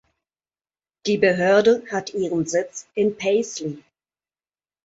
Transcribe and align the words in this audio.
Die 1.05 1.19
Behörde 1.19 1.83
hat 1.91 2.15
ihren 2.15 2.47
Sitz 2.47 2.87
in 2.95 3.15
Paisley. 3.15 3.83